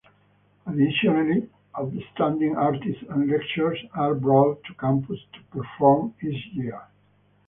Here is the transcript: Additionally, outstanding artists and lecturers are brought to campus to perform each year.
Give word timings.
Additionally, 0.65 1.47
outstanding 1.77 2.55
artists 2.55 3.03
and 3.07 3.29
lecturers 3.29 3.77
are 3.93 4.15
brought 4.15 4.63
to 4.63 4.73
campus 4.73 5.19
to 5.31 5.43
perform 5.51 6.11
each 6.23 6.43
year. 6.53 6.81